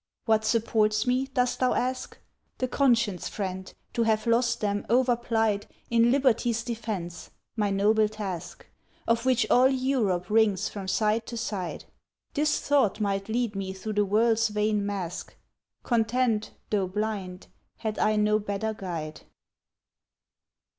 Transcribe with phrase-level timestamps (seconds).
[0.25, 2.17] What supports me, dost thou ask?
[2.57, 8.65] The conscience, friend, to have lost them overplied In Liberty's defence, my noble task,
[9.07, 11.85] Of which all Europe rings from side to side.
[12.33, 15.35] This thought might lead me through the world's vain mask,
[15.83, 17.45] Content, though blind,
[17.77, 19.21] had I no better guide.